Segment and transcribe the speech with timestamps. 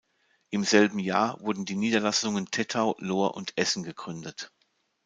[0.49, 4.51] Im selben Jahr wurden die Niederlassungen Tettau, Lohr und Essen gegründet.